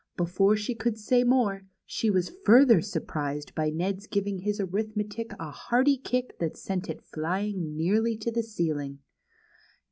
Before 0.17 0.55
she 0.57 0.73
could 0.73 0.97
say 0.97 1.23
more, 1.23 1.67
she 1.85 2.09
Avas 2.09 2.31
further 2.43 2.81
surprised 2.81 3.53
by 3.53 3.69
Ned's 3.69 4.07
giving 4.07 4.39
his 4.39 4.59
arithmetic 4.59 5.31
a 5.39 5.51
hearty 5.51 5.95
kick 5.99 6.39
that 6.39 6.57
sent 6.57 6.89
it 6.89 7.03
flying 7.03 7.77
nearly 7.77 8.17
to 8.17 8.31
the 8.31 8.41
ceiling. 8.41 9.01